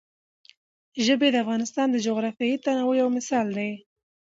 ژبې 1.05 1.27
د 1.31 1.35
افغانستان 1.43 1.87
د 1.91 1.97
جغرافیوي 2.05 2.57
تنوع 2.65 2.95
یو 3.01 3.09
مثال 3.17 3.47
دی. 3.57 3.71